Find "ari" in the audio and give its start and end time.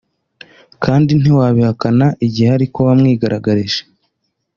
2.57-2.65